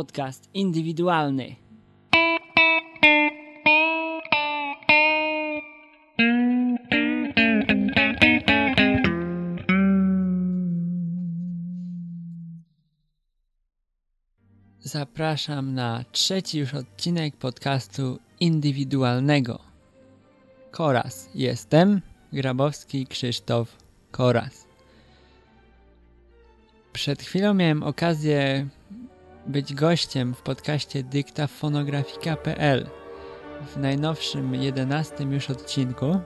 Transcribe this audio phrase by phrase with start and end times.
[0.00, 1.56] Podcast indywidualny.
[14.80, 19.58] Zapraszam na trzeci już odcinek podcastu indywidualnego.
[20.70, 22.00] Koraz jestem,
[22.32, 23.76] Grabowski Krzysztof
[24.10, 24.66] Koraz.
[26.92, 28.68] Przed chwilą miałem okazję
[29.46, 32.90] być gościem w podcaście dyktafonografika.pl
[33.66, 36.20] w najnowszym, jedenastym już odcinku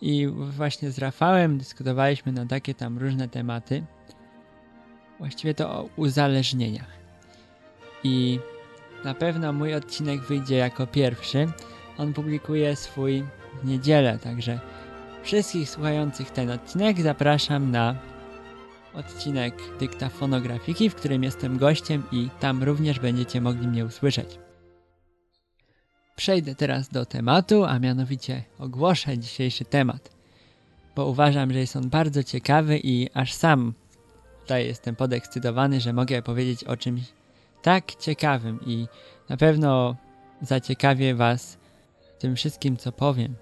[0.00, 3.84] i właśnie z Rafałem dyskutowaliśmy na takie tam różne tematy.
[5.18, 7.00] Właściwie to o uzależnieniach.
[8.04, 8.38] I
[9.04, 11.48] na pewno mój odcinek wyjdzie jako pierwszy.
[11.98, 13.24] On publikuje swój
[13.62, 14.60] w niedzielę, także
[15.22, 17.94] wszystkich słuchających ten odcinek zapraszam na
[18.94, 24.38] odcinek dyktafonografiki, w którym jestem gościem i tam również będziecie mogli mnie usłyszeć.
[26.16, 30.10] Przejdę teraz do tematu, a mianowicie ogłoszę dzisiejszy temat,
[30.96, 33.74] bo uważam, że jest on bardzo ciekawy i aż sam
[34.40, 37.02] tutaj jestem podekscytowany, że mogę powiedzieć o czymś
[37.62, 38.86] tak ciekawym i
[39.28, 39.96] na pewno
[40.42, 41.58] zaciekawię Was
[42.18, 43.34] tym wszystkim, co powiem.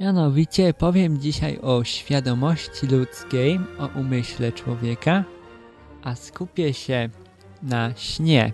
[0.00, 5.24] Mianowicie powiem dzisiaj o świadomości ludzkiej, o umyśle człowieka,
[6.02, 7.08] a skupię się
[7.62, 8.52] na śnie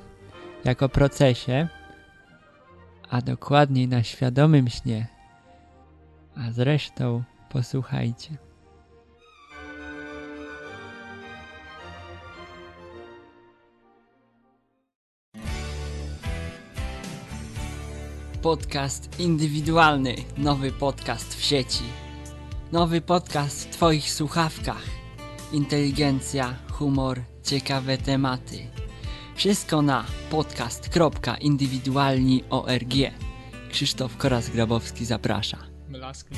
[0.65, 1.69] jako procesie,
[3.11, 5.07] a dokładniej na świadomym śnie.
[6.37, 8.37] A zresztą posłuchajcie.
[18.43, 21.83] Podcast indywidualny, nowy podcast w sieci.
[22.73, 24.83] Nowy podcast w Twoich słuchawkach.
[25.53, 28.67] Inteligencja, humor, ciekawe tematy.
[29.35, 32.95] Wszystko na podcast.indywidualni.org.
[33.71, 35.59] Krzysztof Koraz-Grabowski zaprasza.
[35.89, 36.37] Blask mi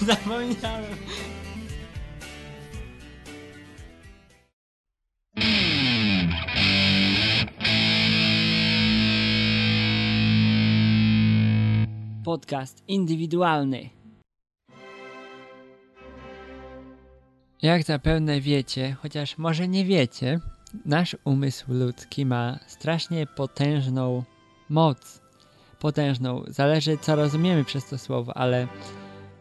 [0.06, 0.96] Zapomniałem.
[12.34, 13.90] Podcast indywidualny.
[17.62, 20.40] Jak zapewne wiecie, chociaż może nie wiecie,
[20.86, 24.22] nasz umysł ludzki ma strasznie potężną
[24.68, 25.20] moc.
[25.80, 26.42] Potężną.
[26.46, 28.68] Zależy, co rozumiemy przez to słowo, ale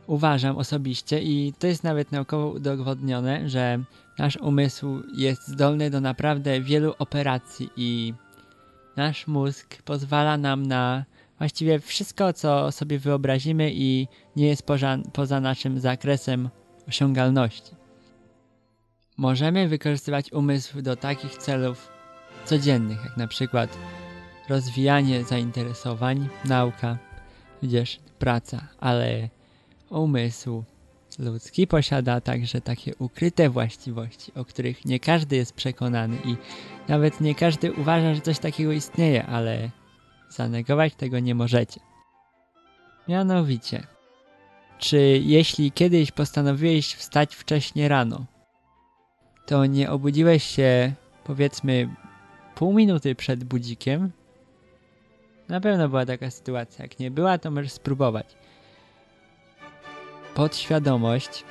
[0.08, 3.84] uważam osobiście, i to jest nawet naukowo udowodnione, że
[4.18, 8.14] nasz umysł jest zdolny do naprawdę wielu operacji i
[8.96, 11.06] nasz mózg pozwala nam na
[11.44, 16.50] właściwie wszystko, co sobie wyobrazimy i nie jest poza, poza naszym zakresem
[16.88, 17.72] osiągalności.
[19.18, 21.90] Możemy wykorzystywać umysł do takich celów
[22.46, 23.78] codziennych, jak na przykład
[24.50, 26.98] rozwijanie zainteresowań, nauka,
[27.62, 29.30] tudzież praca, ale
[29.90, 30.64] umysł
[31.20, 36.36] ludzki posiada także takie ukryte właściwości, o których nie każdy jest przekonany i
[36.88, 39.70] nawet nie każdy uważa, że coś takiego istnieje, ale
[40.36, 41.80] zanegować tego nie możecie.
[43.08, 43.88] Mianowicie,
[44.78, 48.26] czy jeśli kiedyś postanowiłeś wstać wcześnie rano,
[49.46, 50.94] to nie obudziłeś się
[51.24, 51.96] powiedzmy
[52.56, 54.12] pół minuty przed budzikiem?
[55.50, 56.86] Na pewno była taka sytuacja.
[56.86, 58.36] Jak nie była, to możesz spróbować.
[60.36, 61.44] Podświadomość,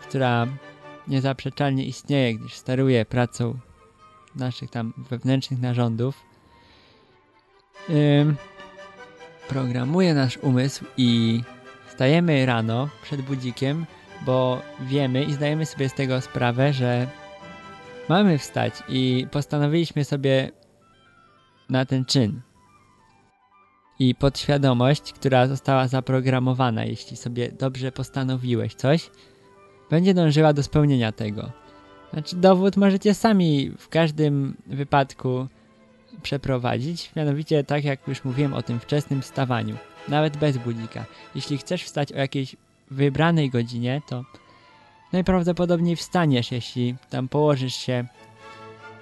[0.00, 0.46] która
[1.08, 3.58] niezaprzeczalnie istnieje, gdyż steruje pracą
[4.34, 6.27] naszych tam wewnętrznych narządów,
[7.88, 8.34] yy,
[9.48, 11.42] programuje nasz umysł i
[11.88, 13.86] stajemy rano przed budzikiem,
[14.26, 17.06] bo wiemy i zdajemy sobie z tego sprawę, że
[18.08, 20.50] mamy wstać i postanowiliśmy sobie
[21.70, 22.40] na ten czyn.
[23.98, 29.10] I podświadomość, która została zaprogramowana, jeśli sobie dobrze postanowiłeś coś,
[29.90, 31.52] będzie dążyła do spełnienia tego.
[32.12, 35.46] Znaczy, dowód możecie sami w każdym wypadku
[36.22, 39.76] przeprowadzić, mianowicie tak jak już mówiłem o tym wczesnym wstawaniu,
[40.08, 41.04] nawet bez budzika.
[41.34, 42.56] Jeśli chcesz wstać o jakiejś
[42.90, 44.24] wybranej godzinie, to
[45.12, 48.04] najprawdopodobniej wstaniesz, jeśli tam położysz się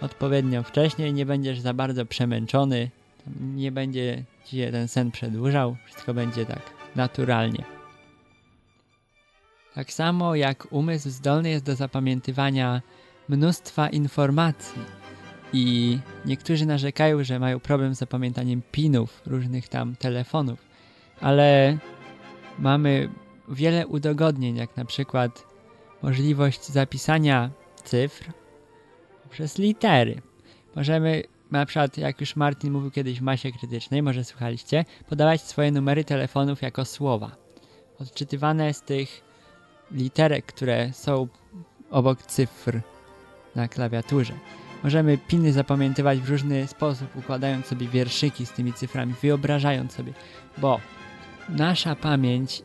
[0.01, 2.91] odpowiednio wcześniej, nie będziesz za bardzo przemęczony,
[3.41, 6.63] nie będzie ci ten sen przedłużał, wszystko będzie tak
[6.97, 7.65] naturalnie.
[9.75, 12.83] Tak samo jak umysł zdolny jest do zapamiętywania
[13.29, 14.83] mnóstwa informacji
[15.53, 20.59] i niektórzy narzekają, że mają problem z zapamiętaniem pinów różnych tam telefonów,
[21.21, 21.79] ale
[22.59, 23.09] mamy
[23.49, 25.47] wiele udogodnień, jak na przykład
[26.03, 27.51] możliwość zapisania
[27.85, 28.33] cyfr
[29.31, 30.23] przez litery.
[30.77, 35.73] Możemy na przykład, jak już Martin mówił kiedyś w masie krytycznej, może słuchaliście, podawać swoje
[35.73, 37.37] numery telefonów jako słowa.
[38.01, 39.23] Odczytywane z tych
[39.91, 41.29] literek, które są
[41.91, 42.81] obok cyfr
[43.55, 44.33] na klawiaturze.
[44.85, 50.13] Możemy piny zapamiętywać w różny sposób, układając sobie wierszyki z tymi cyframi, wyobrażając sobie,
[50.59, 50.81] bo
[51.49, 52.63] nasza pamięć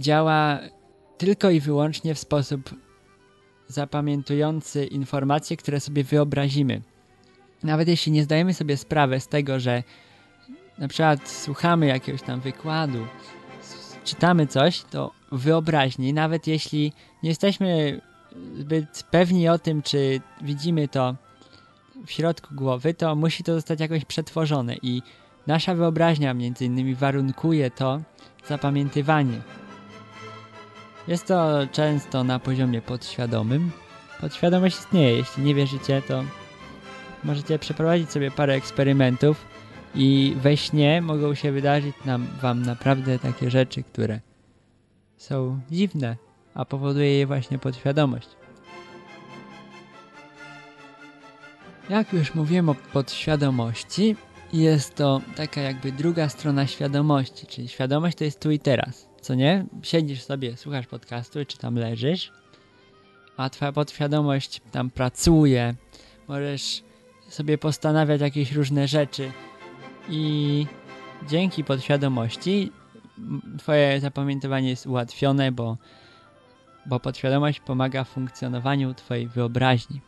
[0.00, 0.58] działa
[1.18, 2.74] tylko i wyłącznie w sposób
[3.66, 6.82] zapamiętujący informacje, które sobie wyobrazimy.
[7.62, 9.82] Nawet jeśli nie zdajemy sobie sprawy z tego, że
[10.78, 13.06] na przykład słuchamy jakiegoś tam wykładu,
[14.04, 16.92] czytamy coś, to wyobraźni, nawet jeśli
[17.22, 18.00] nie jesteśmy
[18.58, 21.16] zbyt pewni o tym, czy widzimy to
[22.06, 25.02] w środku głowy, to musi to zostać jakoś przetworzone i
[25.46, 28.00] nasza wyobraźnia między innymi warunkuje to
[28.46, 29.40] zapamiętywanie.
[31.08, 33.70] Jest to często na poziomie podświadomym.
[34.20, 35.16] Podświadomość istnieje.
[35.16, 36.24] Jeśli nie wierzycie, to
[37.24, 39.46] możecie przeprowadzić sobie parę eksperymentów
[39.94, 44.20] i we śnie mogą się wydarzyć nam, wam naprawdę takie rzeczy, które
[45.16, 46.16] są dziwne,
[46.54, 48.37] a powoduje je właśnie podświadomość.
[51.90, 54.16] Jak już mówiłem o podświadomości,
[54.52, 59.34] jest to taka jakby druga strona świadomości, czyli świadomość to jest tu i teraz, co
[59.34, 59.66] nie?
[59.82, 62.32] Siedzisz sobie, słuchasz podcastu, czy tam leżysz,
[63.36, 65.74] a twoja podświadomość tam pracuje,
[66.28, 66.82] możesz
[67.28, 69.32] sobie postanawiać jakieś różne rzeczy
[70.08, 70.66] i
[71.28, 72.72] dzięki podświadomości
[73.58, 75.76] twoje zapamiętywanie jest ułatwione, bo,
[76.86, 80.00] bo podświadomość pomaga w funkcjonowaniu twojej wyobraźni.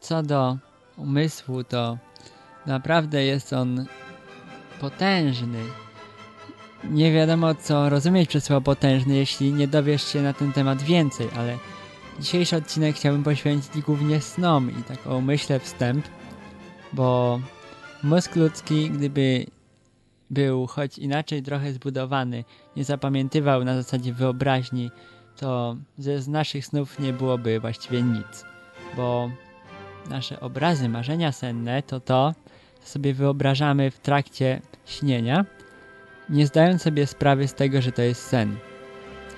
[0.00, 0.56] Co do
[0.96, 1.98] umysłu, to
[2.66, 3.86] naprawdę jest on
[4.80, 5.58] potężny.
[6.84, 11.28] Nie wiadomo, co rozumieć przez słowo potężny, jeśli nie dowiesz się na ten temat więcej,
[11.36, 11.58] ale
[12.20, 16.08] dzisiejszy odcinek chciałbym poświęcić głównie snom i taką myślę wstęp,
[16.92, 17.40] bo
[18.02, 19.46] mózg ludzki, gdyby
[20.30, 22.44] był choć inaczej trochę zbudowany,
[22.76, 24.90] nie zapamiętywał na zasadzie wyobraźni,
[25.36, 28.44] to ze z naszych snów nie byłoby właściwie nic,
[28.96, 29.30] bo
[30.08, 32.34] nasze obrazy, marzenia senne to to,
[32.80, 35.44] co sobie wyobrażamy w trakcie śnienia,
[36.28, 38.56] nie zdając sobie sprawy z tego, że to jest sen.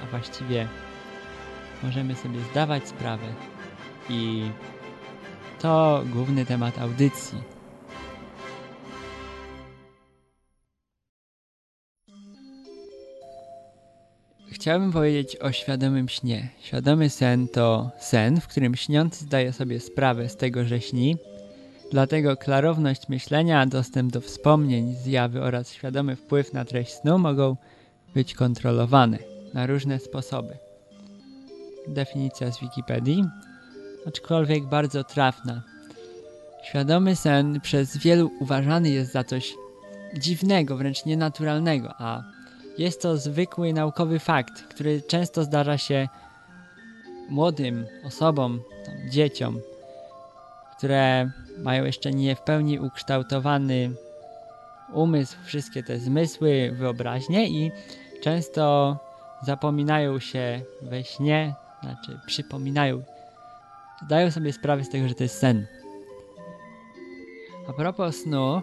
[0.03, 0.69] A właściwie
[1.83, 3.27] możemy sobie zdawać sprawę
[4.09, 4.51] i
[5.59, 7.52] to główny temat audycji.
[14.63, 16.49] Chciałbym powiedzieć o świadomym śnie.
[16.61, 21.17] Świadomy sen to sen, w którym śniący zdaje sobie sprawę z tego, że śni.
[21.91, 27.57] Dlatego klarowność myślenia, dostęp do wspomnień, zjawy oraz świadomy wpływ na treść snu mogą
[28.15, 29.19] być kontrolowane
[29.55, 30.57] na różne sposoby.
[31.89, 33.25] Definicja z Wikipedii,
[34.07, 35.63] aczkolwiek bardzo trafna.
[36.65, 39.55] Świadomy sen przez wielu uważany jest za coś
[40.19, 42.23] dziwnego, wręcz nienaturalnego, a
[42.79, 46.09] jest to zwykły naukowy fakt, który często zdarza się
[47.29, 49.61] młodym osobom, tam, dzieciom,
[50.77, 53.91] które mają jeszcze nie w pełni ukształtowany
[54.93, 57.73] umysł, wszystkie te zmysły, wyobraźnie i
[58.23, 58.97] często
[59.43, 63.03] zapominają się we śnie, znaczy przypominają,
[64.07, 65.67] zdają sobie sprawę z tego, że to jest sen.
[67.69, 68.63] A propos snu,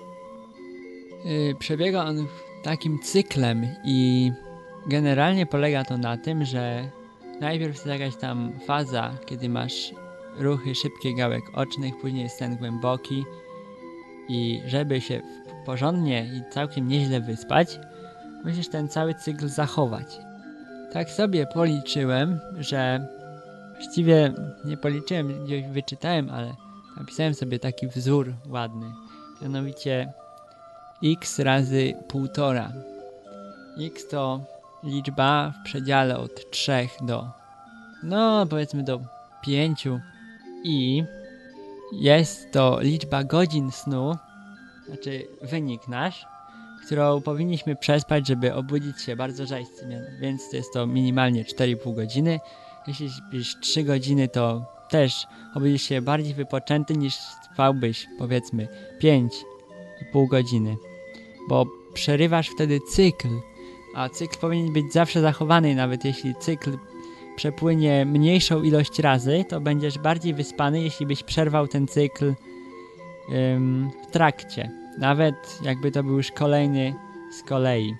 [1.25, 2.27] yy, przebiega on
[2.63, 4.31] takim cyklem i
[4.87, 6.89] generalnie polega to na tym, że
[7.39, 9.93] najpierw jest jakaś tam faza, kiedy masz
[10.37, 13.23] ruchy szybkie gałek ocznych, później jest sen głęboki
[14.29, 15.21] i żeby się
[15.65, 17.79] porządnie i całkiem nieźle wyspać,
[18.45, 20.19] musisz ten cały cykl zachować.
[20.93, 23.07] Tak sobie policzyłem, że
[23.75, 24.33] właściwie
[24.65, 26.55] nie policzyłem, gdzieś wyczytałem, ale
[26.97, 28.85] napisałem sobie taki wzór ładny.
[29.41, 30.13] Mianowicie
[31.03, 32.69] x razy 1,5.
[33.79, 34.39] x to
[34.83, 37.27] liczba w przedziale od 3 do,
[38.03, 38.99] no powiedzmy do
[39.41, 39.87] 5
[40.63, 41.03] i
[41.91, 44.17] jest to liczba godzin snu,
[44.87, 46.25] znaczy wynik nasz,
[46.85, 49.87] którą powinniśmy przespać, żeby obudzić się bardzo rzeźcy,
[50.19, 52.39] więc jest to minimalnie 4,5 godziny.
[52.87, 57.15] Jeśli śpisz 3 godziny, to też obudzisz się bardziej wypoczęty niż
[57.53, 58.67] spałbyś powiedzmy
[59.01, 60.75] 5,5 godziny
[61.49, 63.27] bo przerywasz wtedy cykl,
[63.95, 66.77] a cykl powinien być zawsze zachowany, nawet jeśli cykl
[67.35, 72.33] przepłynie mniejszą ilość razy, to będziesz bardziej wyspany, jeśli byś przerwał ten cykl
[73.31, 74.71] ym, w trakcie.
[74.97, 76.93] Nawet jakby to był już kolejny
[77.31, 77.95] z kolei.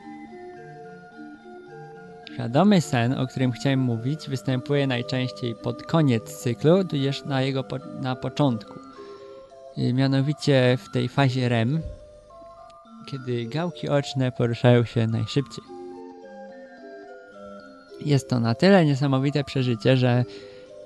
[2.34, 7.78] Świadomy sen, o którym chciałem mówić, występuje najczęściej pod koniec cyklu, tudzież na jego po
[8.02, 8.74] na początku.
[9.78, 11.82] Y, mianowicie w tej fazie REM,
[13.12, 15.64] kiedy gałki oczne poruszają się najszybciej.
[18.06, 20.26] Jest to na tyle niesamowite przeżycie, że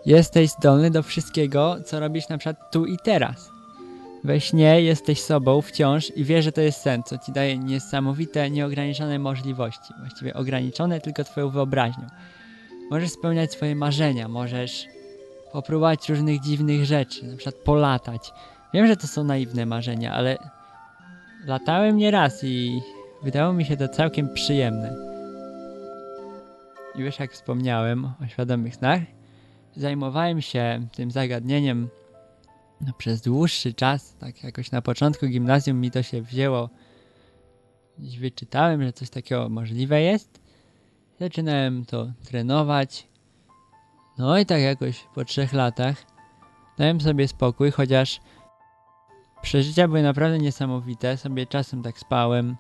[0.06, 3.50] jesteś zdolny do wszystkiego, co robisz na przykład tu i teraz.
[4.24, 8.50] We śnie jesteś sobą wciąż i wiesz, że to jest sen, co ci daje niesamowite,
[8.50, 9.94] nieograniczone możliwości.
[10.00, 12.08] Właściwie ograniczone tylko twoją wyobraźnią.
[12.92, 14.88] Możesz spełniać swoje marzenia, możesz
[15.52, 18.34] popróbować różnych dziwnych rzeczy, na przykład polatać.
[18.74, 20.38] Wiem, że to są naiwne marzenia, ale
[21.46, 22.82] latałem nieraz i
[23.24, 24.96] wydało mi się to całkiem przyjemne.
[26.96, 29.00] Już jak wspomniałem o świadomych snach,
[29.76, 31.90] zajmowałem się tym zagadnieniem
[32.82, 36.70] no, przez dłuższy czas, tak jakoś na początku gimnazjum mi to się wzięło.
[38.20, 40.42] Wyczytałem, że coś takiego możliwe jest.
[41.20, 43.08] Zaczynałem to trenować.
[44.18, 46.06] No i tak jakoś po trzech latach
[46.78, 48.20] dałem sobie spokój, chociaż
[49.44, 51.18] przeżycia były naprawdę niesamowite.
[51.18, 52.56] Sobie czasem tak spałem.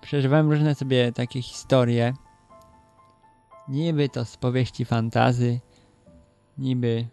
[0.00, 2.14] Przeżywałem różne sobie takie historie.
[3.68, 5.60] Niby to z powieści fantazy,
[6.58, 7.06] niby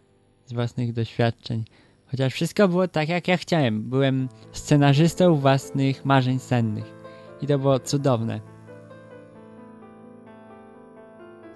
[0.45, 1.65] z własnych doświadczeń.
[2.07, 3.89] Chociaż wszystko było tak, jak ja chciałem.
[3.89, 6.93] Byłem scenarzystą własnych marzeń sennych.
[7.41, 8.41] I to było cudowne.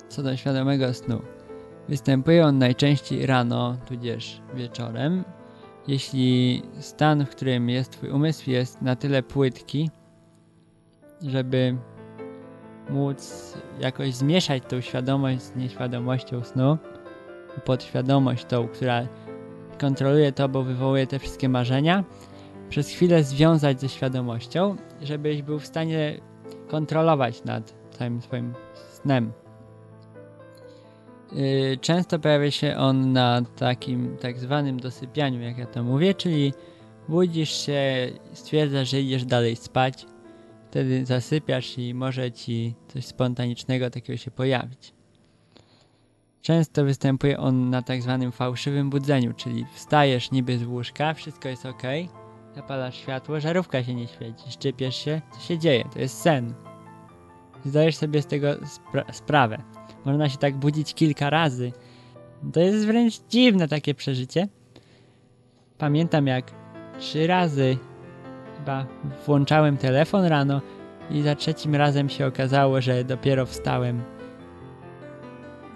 [0.09, 1.21] Co do świadomego snu.
[1.89, 5.23] Występuje on najczęściej rano, tudzież wieczorem.
[5.89, 9.89] Jeśli stan, w którym jest twój umysł, jest na tyle płytki,
[11.21, 11.77] żeby
[12.89, 16.77] móc jakoś zmieszać tą świadomość z nieświadomością snu,
[17.65, 19.07] podświadomość tą, która
[19.79, 22.03] kontroluje to, bo wywołuje te wszystkie marzenia,
[22.69, 26.19] przez chwilę związać ze świadomością, żebyś był w stanie
[26.67, 28.53] kontrolować nad całym swoim
[28.91, 29.31] snem.
[31.33, 36.53] Yy, często pojawia się on na takim tak zwanym dosypianiu, jak ja to mówię, czyli
[37.09, 37.81] budzisz się,
[38.33, 40.05] stwierdzasz, że idziesz dalej spać,
[40.69, 44.93] wtedy zasypiasz i może ci coś spontanicznego takiego się pojawić.
[46.41, 51.65] Często występuje on na tak zwanym fałszywym budzeniu, czyli wstajesz niby z łóżka, wszystko jest
[51.65, 51.83] ok,
[52.55, 56.53] zapalasz światło, żarówka się nie świeci, szczypiesz się, co się dzieje, to jest sen.
[57.65, 59.63] Zdajesz sobie z tego spra sprawę.
[60.05, 61.71] Można się tak budzić kilka razy.
[62.53, 64.47] To jest wręcz dziwne takie przeżycie.
[65.77, 66.51] Pamiętam jak
[66.99, 67.77] trzy razy
[68.57, 68.85] chyba
[69.25, 70.61] włączałem telefon rano
[71.11, 74.03] i za trzecim razem się okazało, że dopiero wstałem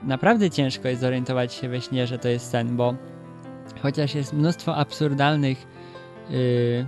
[0.03, 2.95] naprawdę ciężko jest zorientować się we śnie, że to jest sen, bo
[3.81, 5.67] chociaż jest mnóstwo absurdalnych
[6.29, 6.85] yy,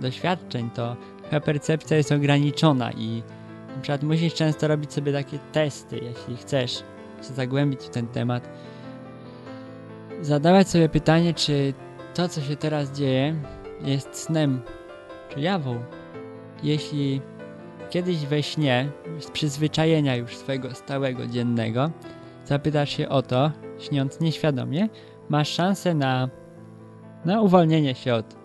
[0.00, 3.22] doświadczeń, to twoja percepcja jest ograniczona i
[3.74, 6.72] na przykład musisz często robić sobie takie testy, jeśli chcesz
[7.28, 8.48] się zagłębić w ten temat.
[10.20, 11.74] Zadawać sobie pytanie, czy
[12.14, 13.34] to, co się teraz dzieje,
[13.84, 14.62] jest snem,
[15.28, 15.80] czy jawą.
[16.62, 17.20] Jeśli
[17.90, 18.88] kiedyś we śnie,
[19.20, 21.90] z przyzwyczajenia już swojego stałego dziennego,
[22.44, 24.88] zapytasz się o to, śniąc nieświadomie,
[25.28, 26.28] masz szansę na,
[27.24, 28.43] na uwolnienie się od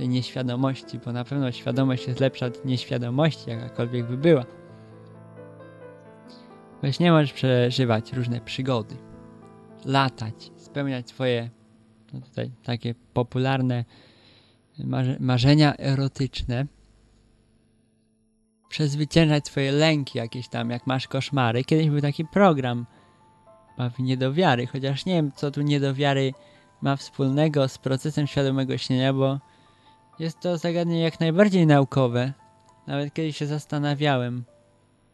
[0.00, 4.44] nieświadomości, bo na pewno świadomość jest lepsza od nieświadomości, jakakolwiek by była.
[6.82, 8.96] We śnie możesz przeżywać różne przygody,
[9.84, 11.50] latać, spełniać swoje
[12.14, 13.84] no tutaj takie popularne
[14.78, 16.66] marze marzenia erotyczne,
[18.68, 21.64] przezwyciężać swoje lęki jakieś tam, jak masz koszmary.
[21.64, 22.86] Kiedyś był taki program
[23.78, 26.32] w niedowiary, chociaż nie wiem, co tu niedowiary
[26.82, 29.40] ma wspólnego z procesem świadomego śnienia, bo
[30.18, 32.32] jest to zagadnienie jak najbardziej naukowe.
[32.86, 34.44] Nawet kiedyś się zastanawiałem.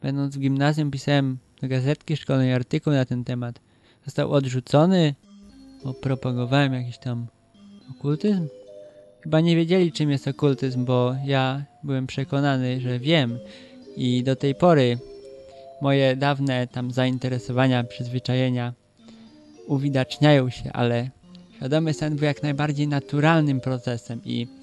[0.02, 3.60] Będąc w gimnazjum pisałem do gazetki szkolnej artykuł na ten temat.
[4.04, 5.14] Został odrzucony,
[5.84, 7.26] bo propagowałem jakiś tam
[7.90, 8.48] okultyzm.
[9.20, 13.38] Chyba nie wiedzieli czym jest okultyzm, bo ja byłem przekonany, że wiem
[13.96, 14.98] i do tej pory
[15.80, 18.72] moje dawne tam zainteresowania, przyzwyczajenia
[19.66, 21.10] uwidaczniają się, ale
[21.56, 24.59] świadomy sen był jak najbardziej naturalnym procesem i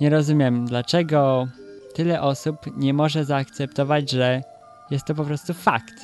[0.00, 1.48] nie rozumiem, dlaczego
[1.94, 4.42] tyle osób nie może zaakceptować, że
[4.90, 5.94] jest to po prostu fakt.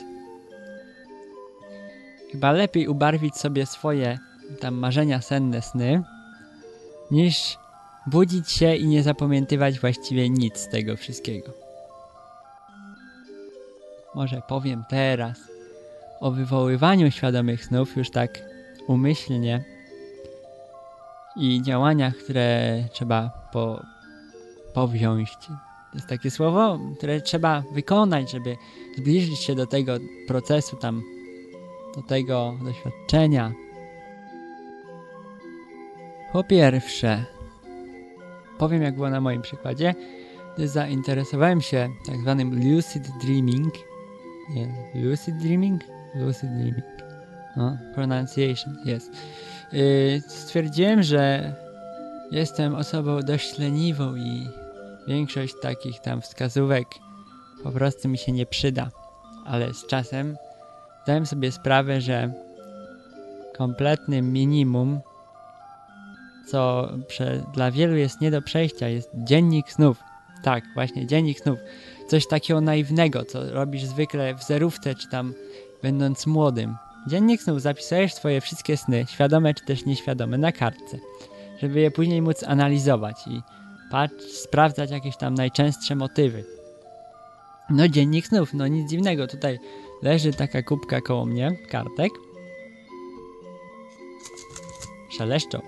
[2.33, 4.19] Chyba lepiej ubarwić sobie swoje
[4.61, 6.03] tam marzenia senne sny,
[7.11, 7.59] niż
[8.07, 11.53] budzić się i nie zapamiętywać właściwie nic z tego wszystkiego.
[14.15, 15.39] Może powiem teraz
[16.21, 18.43] o wywoływaniu świadomych snów już tak
[18.87, 19.65] umyślnie
[21.37, 23.82] i działaniach, które trzeba po,
[24.75, 25.38] powziąć
[25.94, 28.56] jest takie słowo, które trzeba wykonać, żeby
[28.96, 29.92] zbliżyć się do tego
[30.26, 31.02] procesu tam,
[31.96, 33.52] do tego doświadczenia.
[36.32, 37.25] Po pierwsze,
[38.58, 39.94] powiem jak było na moim przykładzie,
[40.54, 43.75] gdy zainteresowałem się tak zwanym lucid dreaming.
[44.50, 45.82] Nie, lucid dreaming?
[46.14, 46.84] Lucid dreaming.
[47.56, 49.11] No, pronunciation, jest.
[49.73, 51.54] Yy, stwierdziłem, że
[52.35, 54.49] jestem osobą dość leniwą i
[55.07, 56.87] większość takich tam wskazówek
[57.62, 58.91] po prostu mi się nie przyda.
[59.47, 60.37] Ale z czasem
[61.03, 62.33] zdałem sobie sprawę, że
[63.57, 65.00] kompletnym minimum,
[66.47, 66.88] co
[67.55, 69.99] dla wielu jest nie do przejścia, jest dziennik snów.
[70.43, 71.59] Tak, właśnie, dziennik snów.
[72.09, 75.35] Coś takiego naiwnego, co robisz zwykle w zerówce, czy tam
[75.83, 76.76] będąc młodym.
[77.07, 80.99] Dziennik snów zapisujesz swoje wszystkie sny, świadome czy też nieświadome, na kartce,
[81.58, 83.42] żeby je później móc analizować i
[83.90, 86.44] patrz, sprawdzać jakieś tam najczęstsze motywy.
[87.70, 89.58] No dziennik snów, no nic dziwnego, tutaj
[90.02, 92.12] leży taka kubka koło mnie, kartek.
[95.11, 95.61] Szeleszczą.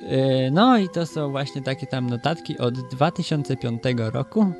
[0.00, 4.52] Yy, no i to są właśnie takie tam notatki od 2005 roku.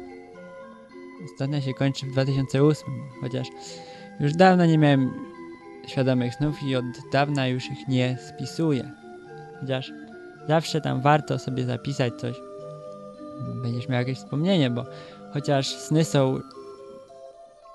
[1.32, 2.88] Ostatnia się kończy w 2008,
[3.20, 3.48] chociaż
[4.20, 5.14] już dawno nie miałem
[5.86, 8.90] świadomych snów i od dawna już ich nie spisuję.
[9.60, 9.92] Chociaż
[10.50, 12.37] zawsze tam warto sobie zapisać coś.
[13.62, 14.85] Będziesz miał jakieś wspomnienie, bo
[15.33, 16.40] chociaż sny są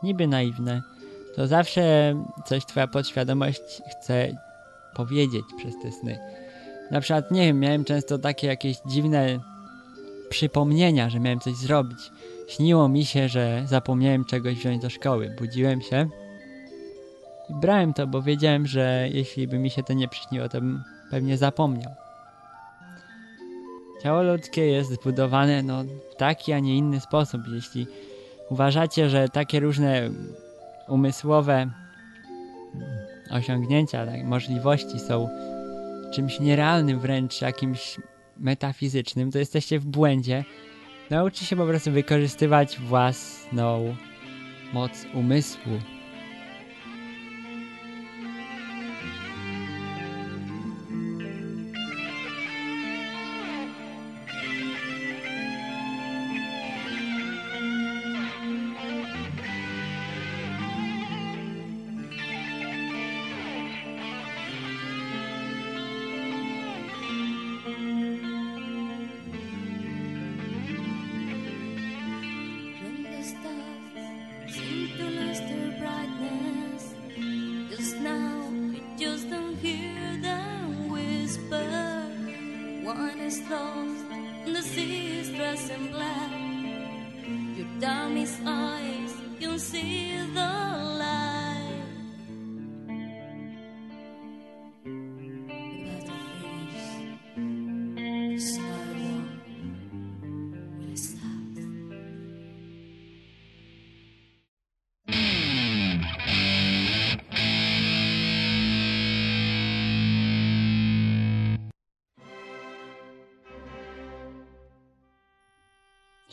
[0.03, 0.81] niby naiwne,
[1.35, 2.15] to zawsze
[2.45, 4.37] coś twoja podświadomość chce
[4.95, 6.19] powiedzieć przez te sny.
[6.91, 9.39] Na przykład, nie wiem, miałem często takie jakieś dziwne
[10.29, 12.11] przypomnienia, że miałem coś zrobić.
[12.47, 15.35] Śniło mi się, że zapomniałem czegoś wziąć do szkoły.
[15.39, 16.09] Budziłem się
[17.49, 20.83] i brałem to, bo wiedziałem, że jeśli by mi się to nie przyśniło, to bym
[21.11, 22.04] pewnie zapomniał.
[24.05, 27.41] Ciało ludzkie jest zbudowane no, w taki, a nie inny sposób.
[27.53, 27.87] Jeśli
[28.49, 30.09] uważacie, że takie różne
[30.87, 31.71] umysłowe
[33.31, 35.29] osiągnięcia, tak, możliwości są
[36.13, 37.97] czymś nierealnym wręcz, jakimś
[38.37, 40.43] metafizycznym, to jesteście w błędzie.
[41.09, 43.95] Nauczcie się po prostu wykorzystywać własną
[44.73, 45.94] moc umysłu.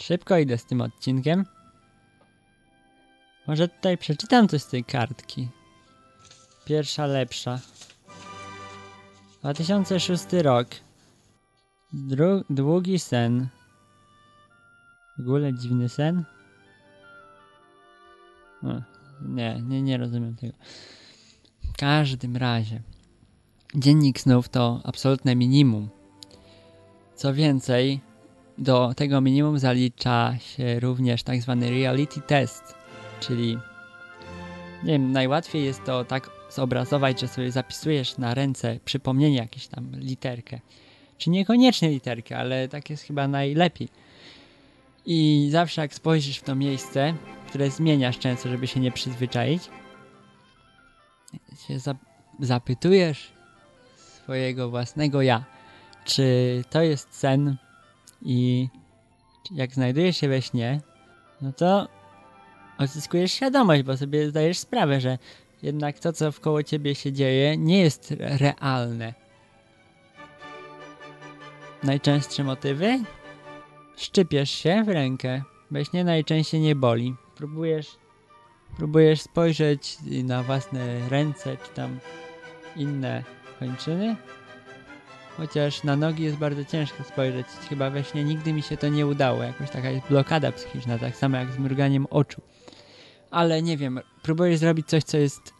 [0.02, 1.44] Szybko idę z tym odcinkiem.
[3.46, 5.48] Może tutaj przeczytam coś z tej kartki.
[6.64, 7.60] Pierwsza lepsza.
[9.40, 10.68] 2006 rok.
[11.92, 13.48] Dru długi sen.
[15.18, 16.24] W ogóle dziwny sen?
[18.62, 18.82] O,
[19.28, 20.52] nie, nie, nie rozumiem tego.
[21.64, 22.82] W każdym razie.
[23.74, 25.88] Dziennik snów to absolutne minimum.
[27.14, 28.00] Co więcej,
[28.62, 32.74] do tego minimum zalicza się również tak zwany reality test,
[33.20, 33.58] czyli
[34.84, 39.92] nie wiem, najłatwiej jest to tak zobrazować, że sobie zapisujesz na ręce przypomnienie jakieś tam
[39.96, 40.60] literkę.
[41.18, 43.88] Czy niekoniecznie literkę, ale tak jest chyba najlepiej.
[45.06, 47.14] I zawsze jak spojrzysz w to miejsce,
[47.48, 49.62] które zmieniasz często, żeby się nie przyzwyczaić,
[51.68, 51.78] się
[52.40, 53.32] zapytujesz
[53.96, 55.44] swojego własnego ja,
[56.04, 56.24] czy
[56.70, 57.56] to jest sen,
[58.24, 58.68] i
[59.50, 60.80] jak znajdujesz się we śnie,
[61.40, 61.88] no to
[62.78, 65.18] odzyskujesz świadomość, bo sobie zdajesz sprawę, że
[65.62, 69.14] jednak to, co wkoło ciebie się dzieje, nie jest realne.
[71.82, 73.00] Najczęstsze motywy?
[73.96, 75.42] Szczypiesz się w rękę.
[75.70, 77.14] We śnie najczęściej nie boli.
[77.36, 77.86] Próbujesz,
[78.76, 81.98] próbujesz spojrzeć na własne ręce, czy tam
[82.76, 83.24] inne
[83.58, 84.16] kończyny
[85.36, 87.46] chociaż na nogi jest bardzo ciężko spojrzeć.
[87.68, 89.42] Chyba we śnie nigdy mi się to nie udało.
[89.42, 92.42] Jakoś taka jest blokada psychiczna, tak samo jak z mruganiem oczu.
[93.30, 95.54] Ale nie wiem, próbuję zrobić coś, co jest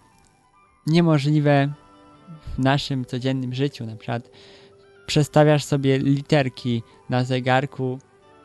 [0.87, 1.73] niemożliwe
[2.57, 3.87] w naszym codziennym życiu.
[3.87, 4.31] Na przykład
[5.07, 7.99] przestawiasz sobie literki na zegarku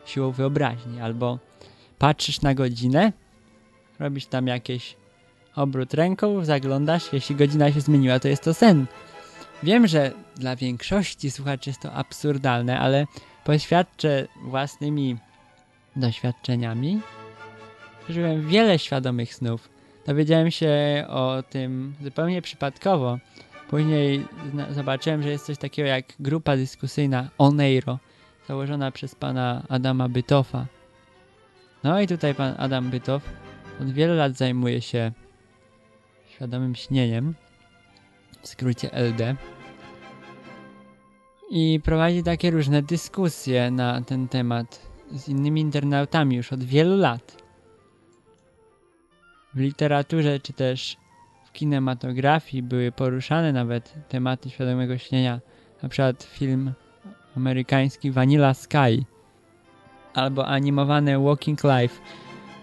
[0.05, 1.39] siłą wyobraźni, albo
[1.97, 3.13] patrzysz na godzinę,
[3.99, 4.95] robisz tam jakieś
[5.55, 8.85] obrót ręką, zaglądasz, jeśli godzina się zmieniła, to jest to sen.
[9.63, 13.05] Wiem, że dla większości słuchaczy jest to absurdalne, ale
[13.43, 15.17] poświadczę własnymi
[15.95, 17.01] doświadczeniami.
[18.03, 19.69] Przeżyłem wiele świadomych snów.
[20.05, 23.17] Dowiedziałem się o tym zupełnie przypadkowo.
[23.69, 24.25] Później
[24.69, 27.99] zobaczyłem, że jest coś takiego jak grupa dyskusyjna Oneiro,
[28.47, 30.65] założona przez pana Adama Bytofa.
[31.83, 33.29] No i tutaj pan Adam Bytow
[33.81, 35.11] od wielu lat zajmuje się
[36.29, 37.33] świadomym śnieniem,
[38.41, 39.35] w skrócie LD.
[41.49, 47.43] I prowadzi takie różne dyskusje na ten temat z innymi internautami już od wielu lat.
[49.53, 50.97] W literaturze czy też
[51.45, 55.39] w kinematografii były poruszane nawet tematy świadomego śnienia,
[55.83, 56.73] na przykład film
[57.37, 59.05] amerykański Vanilla Sky
[60.13, 62.01] albo animowany Walking Life.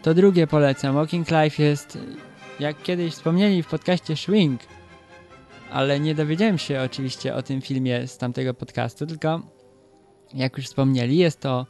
[0.03, 0.95] To drugie polecam.
[0.95, 1.99] Walking Life jest,
[2.61, 4.61] jak kiedyś wspomnieli w podcaście Swing,
[5.75, 9.41] ale nie dowiedziałem się oczywiście o tym filmie z tamtego podcastu, tylko
[10.35, 11.67] jak już wspomnieli, jest to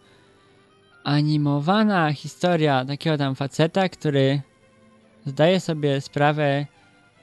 [1.04, 4.40] animowana historia takiego tam faceta, który
[5.26, 6.66] zdaje sobie sprawę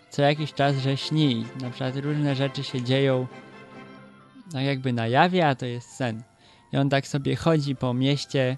[0.10, 1.46] co jakiś czas, że śni.
[1.62, 3.28] Na przykład różne rzeczy się dzieją
[4.54, 6.24] tak jakby na jawie, a to jest sen.
[6.74, 8.58] I on tak sobie chodzi po mieście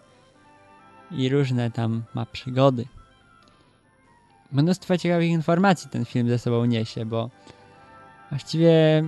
[1.11, 2.85] i różne tam ma przygody.
[4.51, 7.29] Mnóstwo ciekawych informacji ten film ze sobą niesie, bo
[8.33, 9.03] właściwie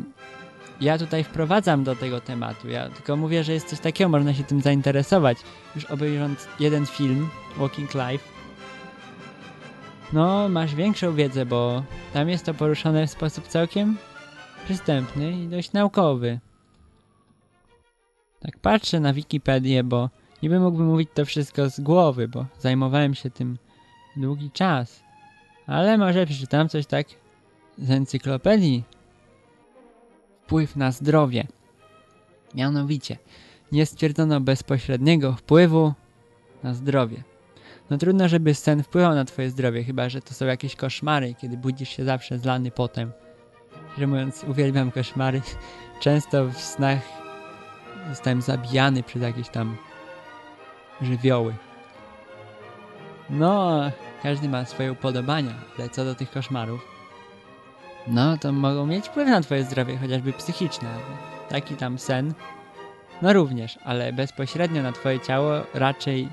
[0.82, 2.70] ja tutaj wprowadzam do tego tematu.
[2.70, 5.38] Ja tylko mówię, że jest coś takiego, można się tym zainteresować.
[5.76, 8.24] Już obejrząc jeden film, Walking Life,
[10.14, 11.84] no masz większą wiedzę, bo
[12.14, 13.98] tam jest to poruszone w sposób całkiem
[14.66, 16.40] przystępny i dość naukowy.
[18.40, 20.10] Tak patrzę na Wikipedię, bo
[20.44, 23.58] niby mógłbym mówić to wszystko z głowy, bo zajmowałem się tym
[24.18, 25.04] długi czas.
[25.68, 27.08] Ale może przeczytam coś tak
[27.78, 28.95] z encyklopedii.
[30.46, 31.48] Wpływ na zdrowie.
[32.56, 33.18] Mianowicie,
[33.72, 35.94] nie stwierdzono bezpośredniego wpływu
[36.64, 37.24] na zdrowie.
[37.90, 41.58] No trudno, żeby sen wpływał na twoje zdrowie, chyba że to są jakieś koszmary, kiedy
[41.58, 43.12] budzisz się zawsze zlany potem.
[43.98, 45.42] Że mówiąc, uwielbiam koszmary.
[46.04, 47.02] Często w snach
[48.10, 49.78] zostałem zabijany przez jakieś tam
[51.02, 51.56] żywioły.
[53.30, 53.82] No,
[54.24, 56.95] każdy ma swoje upodobania, ale co do tych koszmarów,
[58.08, 60.90] no to mogą mieć wpływ na twoje zdrowie, chociażby psychiczne.
[61.50, 62.34] Taki tam sen,
[63.22, 66.30] no również, ale bezpośrednio na twoje ciało raczej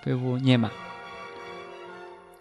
[0.00, 0.70] wpływu nie ma.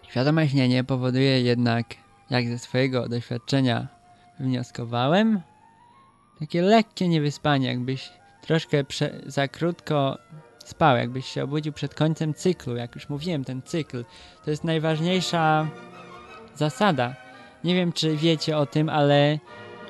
[0.09, 1.85] Świadome śnienie powoduje jednak,
[2.29, 3.87] jak ze swojego doświadczenia
[4.39, 5.41] wnioskowałem,
[6.39, 8.09] takie lekkie niewyspanie, jakbyś
[8.41, 8.83] troszkę
[9.25, 10.17] za krótko
[10.65, 12.75] spał, jakbyś się obudził przed końcem cyklu.
[12.75, 14.05] Jak już mówiłem, ten cykl
[14.45, 15.67] to jest najważniejsza
[16.55, 17.24] zasada.
[17.65, 19.39] Nie wiem, czy wiecie o tym, ale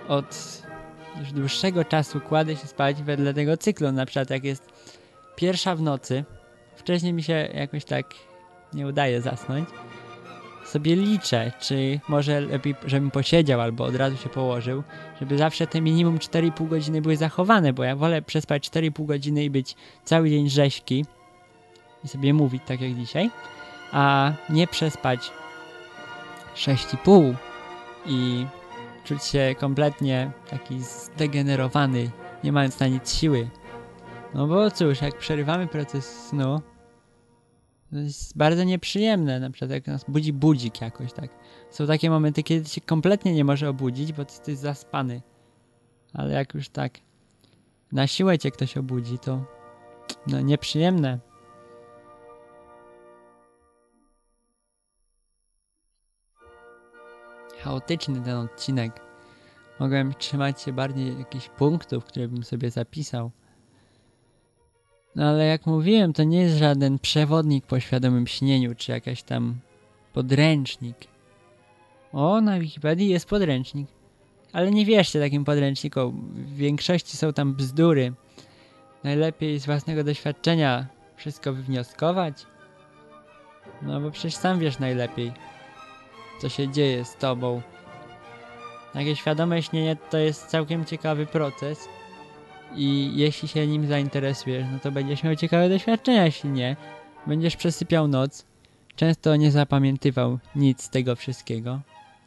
[0.07, 0.61] od
[1.19, 3.91] już dłuższego czasu kładę się spać wedle tego cyklu.
[3.91, 4.69] Na przykład jak jest
[5.35, 6.23] pierwsza w nocy,
[6.75, 8.05] wcześniej mi się jakoś tak
[8.73, 9.69] nie udaje zasnąć,
[10.65, 14.83] sobie liczę, czy może lepiej, żebym posiedział albo od razu się położył,
[15.19, 19.49] żeby zawsze te minimum 4,5 godziny były zachowane, bo ja wolę przespać 4,5 godziny i
[19.49, 21.05] być cały dzień rzeźki
[22.03, 23.29] i sobie mówić tak jak dzisiaj,
[23.91, 25.31] a nie przespać
[26.55, 27.35] 6,5
[28.07, 28.45] i
[29.03, 32.11] czuć się kompletnie taki zdegenerowany,
[32.43, 33.49] nie mając na nic siły.
[34.33, 36.61] No bo cóż, jak przerywamy proces snu,
[37.91, 41.29] to jest bardzo nieprzyjemne, na przykład jak nas budzi budzik jakoś, tak.
[41.69, 45.21] Są takie momenty, kiedy się kompletnie nie może obudzić, bo ty jesteś zaspany.
[46.13, 46.99] Ale jak już tak
[47.91, 49.45] na siłę cię ktoś obudzi, to
[50.27, 51.19] no nieprzyjemne.
[57.65, 59.01] Chaotyczny ten odcinek.
[59.80, 63.32] Mogłem trzymać się bardziej jakichś punktów, które bym sobie zapisał.
[65.15, 69.56] No ale jak mówiłem, to nie jest żaden przewodnik po świadomym śnieniu, czy jakaś tam
[70.13, 70.97] podręcznik.
[72.13, 73.88] O, na Wikipedii jest podręcznik.
[74.54, 76.32] Ale nie wierzcie takim podręcznikom.
[76.34, 78.13] W większości są tam bzdury.
[79.04, 82.45] Najlepiej z własnego doświadczenia wszystko wywnioskować.
[83.82, 85.32] No bo przecież sam wiesz najlepiej,
[86.41, 87.62] co się dzieje z tobą.
[88.93, 91.89] Takie świadome śnienie to jest całkiem ciekawy proces
[92.76, 96.76] i jeśli się nim zainteresujesz, no to będziesz miał ciekawe doświadczenia, jeśli nie,
[97.28, 98.45] będziesz przesypiał noc,
[98.95, 101.82] często nie zapamiętywał nic z tego wszystkiego.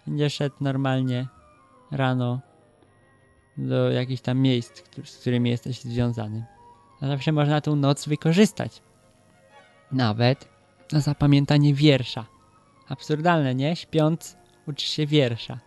[0.06, 1.26] Będziesz szedł normalnie
[1.90, 2.40] rano
[3.56, 6.44] do jakichś tam miejsc, z którymi jesteś związany.
[7.00, 8.82] A zawsze można tą noc wykorzystać.
[9.92, 10.48] Nawet
[10.92, 12.37] na zapamiętanie wiersza.
[12.88, 13.76] Absurdalne, nie?
[13.76, 15.58] Śpiąc uczysz się wiersza.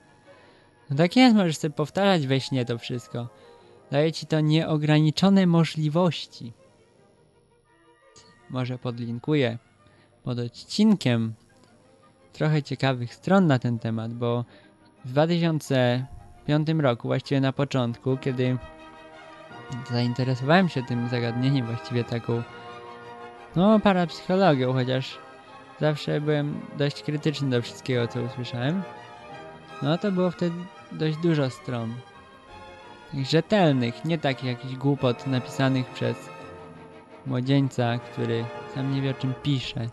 [0.89, 3.27] No tak jest, możesz sobie powtarzać we śnie to wszystko.
[3.91, 6.53] Daje ci to nieograniczone możliwości.
[8.49, 9.57] Może podlinkuję
[10.23, 11.33] pod odcinkiem
[12.33, 14.45] trochę ciekawych stron na ten temat, bo
[15.05, 18.57] w 2005 roku, właściwie na początku, kiedy
[19.91, 22.43] zainteresowałem się tym zagadnieniem, właściwie taką
[23.55, 25.17] no parapsychologią, chociaż
[25.81, 28.83] zawsze byłem dość krytyczny do wszystkiego, co usłyszałem,
[29.81, 30.55] no to było wtedy
[30.91, 31.93] dość dużo stron.
[33.13, 36.29] Rzetelnych, nie takich jakichś głupot napisanych przez
[37.25, 39.89] młodzieńca, który sam nie wie o czym pisze.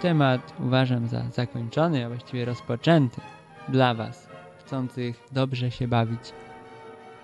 [0.00, 3.20] Temat uważam za zakończony, a właściwie rozpoczęty
[3.68, 6.32] dla Was, chcących dobrze się bawić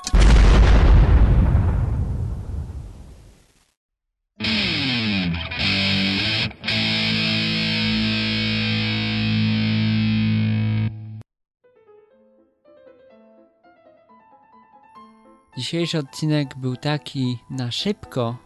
[15.59, 18.46] Dzisiejszy odcinek był taki na szybko.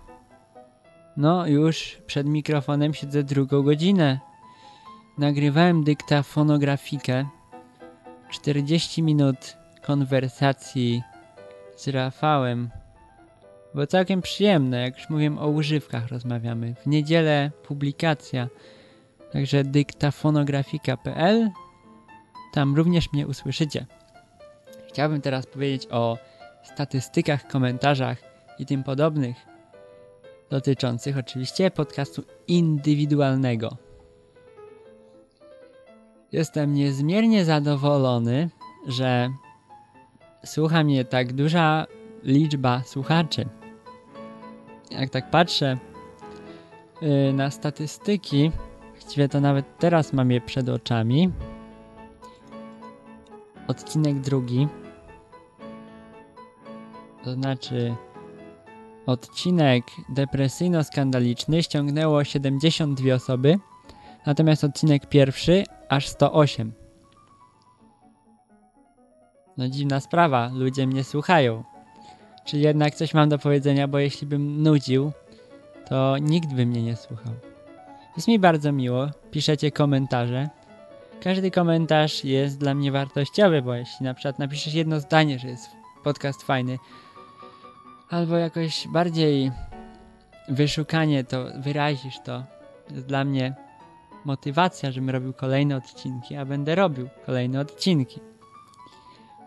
[1.21, 4.21] No, już przed mikrofonem siedzę drugą godzinę.
[5.19, 7.27] Nagrywałem dyktafonografikę.
[8.31, 11.03] 40 minut konwersacji
[11.77, 12.71] z Rafałem.
[13.75, 16.75] Było całkiem przyjemne, jak już mówiłem o używkach rozmawiamy.
[16.75, 18.49] W niedzielę publikacja.
[19.33, 21.51] Także dyktafonografika.pl
[22.53, 23.87] Tam również mnie usłyszycie.
[24.89, 26.19] Chciałbym teraz powiedzieć o
[26.63, 28.19] statystykach, komentarzach
[28.59, 29.50] i tym podobnych,
[30.51, 33.77] dotyczących oczywiście podcastu indywidualnego.
[36.33, 38.51] Jestem niezmiernie zadowolony,
[38.87, 39.31] że
[40.45, 41.87] słucha mnie tak duża
[42.23, 43.49] liczba słuchaczy.
[44.91, 45.79] Jak tak patrzę
[47.03, 48.53] yy, na statystyki,
[48.93, 51.33] właściwie to nawet teraz mam je przed oczami.
[53.69, 54.69] Odcinek drugi
[57.25, 57.95] to znaczy
[59.11, 63.59] odcinek depresyjno-skandaliczny ściągnęło 72 osoby,
[64.27, 66.73] natomiast odcinek pierwszy aż 108.
[69.57, 71.65] No dziwna sprawa, ludzie mnie słuchają.
[72.45, 75.13] Czyli jednak coś mam do powiedzenia, bo jeśli bym nudził,
[75.89, 77.33] to nikt by mnie nie słuchał.
[78.17, 80.49] Jest mi bardzo miło, piszecie komentarze.
[81.23, 85.71] Każdy komentarz jest dla mnie wartościowy, bo jeśli na przykład napiszesz jedno zdanie, że jest
[86.05, 86.79] podcast fajny,
[88.11, 89.53] albo jakoś bardziej
[90.49, 92.45] wyszukanie to, wyrazisz to,
[92.91, 93.55] jest dla mnie
[94.25, 98.21] motywacja, żebym robił kolejne odcinki, a będę robił kolejne odcinki.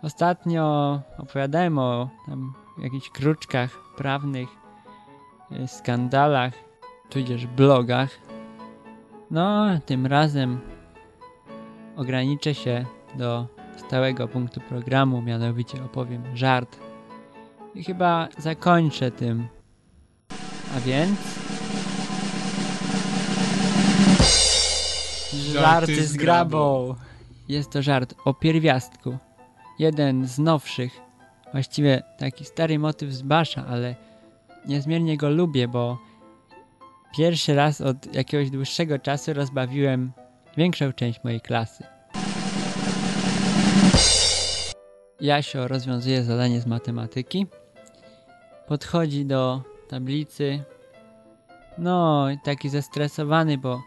[0.02, 4.50] Ostatnio opowiadałem o tam jakichś kruczkach prawnych,
[5.52, 6.54] y, skandalach,
[7.10, 8.10] tudzież blogach.
[9.32, 10.60] No, tym razem
[11.96, 13.48] ograniczę się do
[13.78, 16.93] stałego punktu programu, mianowicie opowiem żart
[17.76, 19.48] i chyba zakończę tym.
[20.78, 21.20] A więc...
[25.34, 26.96] Żarty z grabą!
[27.50, 29.18] Jest to żart o pierwiastku.
[29.80, 31.02] Jeden z nowszych.
[31.52, 33.96] Właściwie taki stary motyw z Basza, ale
[34.66, 35.98] niezmiernie go lubię, bo
[37.18, 40.12] pierwszy raz od jakiegoś dłuższego czasu rozbawiłem
[40.58, 41.84] większą część mojej klasy.
[45.22, 47.48] Jasio rozwiązuje zadanie z matematyki
[48.68, 50.64] podchodzi do tablicy.
[51.78, 53.82] No, taki zestresowany, bo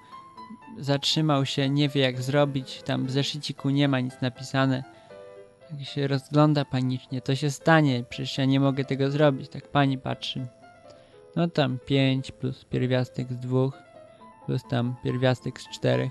[0.79, 2.83] zatrzymał się, nie wie jak zrobić.
[2.83, 4.85] Tam w zeszyciku nie ma nic napisane.
[5.71, 7.21] Tak się rozgląda panicznie.
[7.21, 9.49] To się stanie, przecież ja nie mogę tego zrobić.
[9.49, 10.47] Tak pani patrzy.
[11.37, 13.59] No tam 5 plus pierwiastek z 2
[14.47, 16.11] plus tam pierwiastek z 4.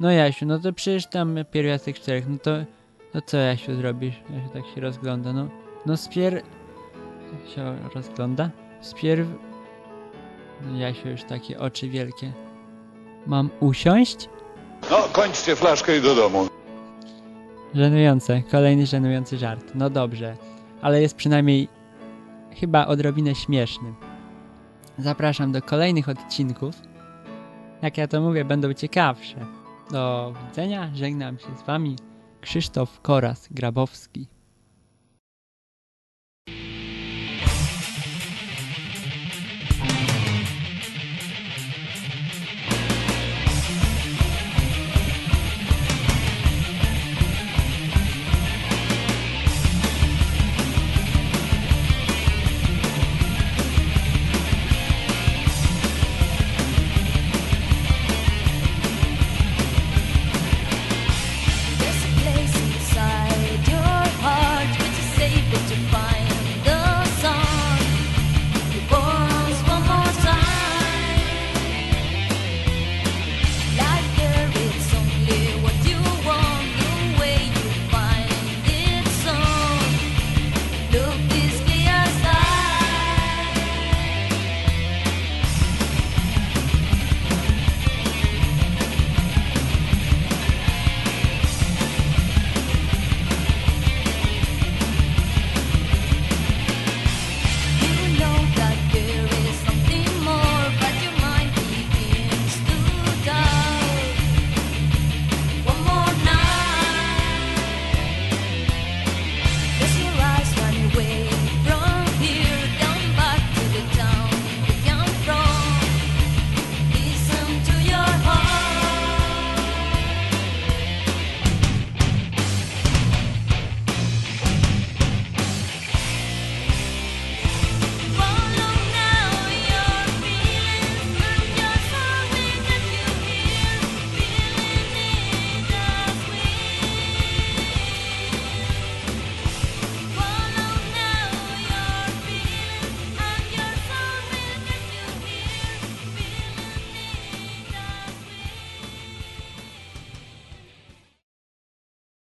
[0.00, 2.22] No Jasiu, no to przecież tam pierwiastek z 4.
[2.28, 2.50] No to,
[3.12, 4.14] to co Jasiu zrobisz?
[4.30, 5.32] Jasiu tak się rozgląda.
[5.32, 5.48] No,
[5.86, 6.42] no spier
[7.54, 8.50] się rozgląda.
[8.80, 9.28] Spierw...
[10.74, 12.32] Ja się już takie oczy wielkie.
[13.26, 14.28] Mam usiąść?
[14.90, 16.48] No, kończcie flaszkę i do domu.
[17.74, 18.42] Żenujące.
[18.50, 19.72] Kolejny żenujący żart.
[19.74, 20.36] No dobrze.
[20.82, 21.68] ale jest przynajmniej
[22.60, 23.94] chyba odrobinę śmieszny.
[24.98, 26.74] Zapraszam do kolejnych odcinków.
[27.82, 29.46] Jak ja to mówię, będą ciekawsze.
[29.90, 31.96] Do widzenia, żegnam się z Wami.
[32.40, 34.26] Krzysztof Koras-Grabowski.